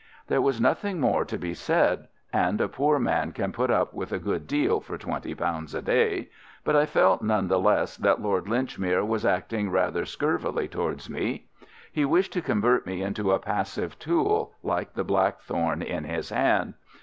There 0.25 0.41
was 0.41 0.59
nothing 0.59 0.99
more 0.99 1.23
to 1.25 1.37
be 1.37 1.53
said, 1.53 2.07
and 2.33 2.59
a 2.59 2.67
poor 2.67 2.97
man 2.97 3.33
can 3.33 3.51
put 3.51 3.69
up 3.69 3.93
with 3.93 4.11
a 4.11 4.17
good 4.17 4.47
deal 4.47 4.79
for 4.79 4.97
twenty 4.97 5.35
pounds 5.35 5.75
a 5.75 5.81
day, 5.83 6.31
but 6.63 6.75
I 6.75 6.87
felt 6.87 7.21
none 7.21 7.49
the 7.49 7.59
less 7.59 7.97
that 7.97 8.19
Lord 8.19 8.45
Linchmere 8.47 9.05
was 9.05 9.27
acting 9.27 9.69
rather 9.69 10.05
scurvily 10.05 10.67
towards 10.67 11.07
me. 11.07 11.49
He 11.91 12.03
wished 12.03 12.33
to 12.33 12.41
convert 12.41 12.87
me 12.87 13.03
into 13.03 13.31
a 13.31 13.37
passive 13.37 13.99
tool, 13.99 14.53
like 14.63 14.93
the 14.95 15.03
blackthorn 15.03 15.83
in 15.83 16.05
his 16.05 16.31
hand. 16.31 16.73